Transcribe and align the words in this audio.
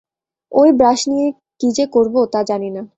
ঐ 0.51 0.63
ব্রাশ 0.71 0.99
নিয়ে 1.07 1.27
কি 1.59 1.67
যে 1.71 1.85
করব, 1.85 2.15
তা 2.33 2.39
জনি 2.43 2.69
না। 2.69 2.83